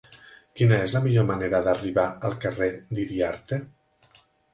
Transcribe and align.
Quina 0.59 0.77
és 0.85 0.93
la 0.95 1.01
millor 1.03 1.27
manera 1.31 1.59
d'arribar 1.67 2.05
al 2.29 2.37
carrer 2.47 2.71
d'Iriarte? 2.95 3.61